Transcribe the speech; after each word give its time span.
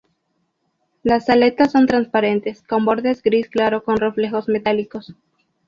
Las 1.03 1.29
aletas 1.29 1.71
son 1.73 1.85
transparentes, 1.85 2.63
con 2.63 2.85
bordes 2.85 3.21
gris 3.21 3.47
claro 3.51 3.83
con 3.83 3.97
reflejos 3.97 4.49
metálicos. 4.49 5.13